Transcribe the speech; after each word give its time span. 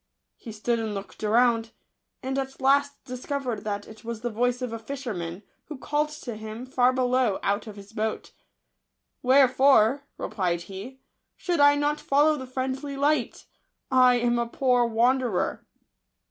He 0.35 0.51
stood 0.51 0.79
and 0.79 0.95
looked 0.95 1.23
around, 1.23 1.73
and 2.23 2.39
at 2.39 2.59
last 2.59 3.03
discovered 3.05 3.63
that 3.63 3.87
it 3.87 4.03
was 4.03 4.21
the 4.21 4.31
voice 4.31 4.63
of 4.63 4.73
a 4.73 4.79
fisherman, 4.79 5.43
who 5.65 5.77
called 5.77 6.09
to 6.09 6.35
him, 6.35 6.65
far 6.65 6.91
below, 6.91 7.37
out 7.43 7.67
of 7.67 7.75
his 7.75 7.93
boat" 7.93 8.31
Wherefore," 9.21 10.07
replied 10.17 10.61
he," 10.61 11.01
should 11.37 11.59
I 11.59 11.75
not 11.75 11.99
follow 11.99 12.35
the 12.35 12.47
friendly 12.47 12.97
light? 12.97 13.45
I 13.91 14.15
am 14.15 14.39
a 14.39 14.47
poor 14.47 14.87
wanderer." 14.87 15.67